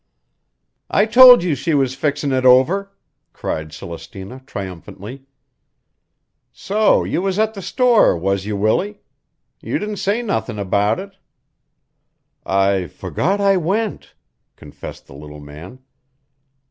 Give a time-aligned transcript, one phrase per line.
[0.89, 2.91] "I told you she was fixin' it over!"
[3.33, 5.27] cried Celestina triumphantly.
[6.51, 9.01] "So you was at the store, was you, Willie?
[9.61, 11.17] You didn't say nothin' about it."
[12.47, 14.15] "I forgot I went,"
[14.55, 15.77] confessed the little man.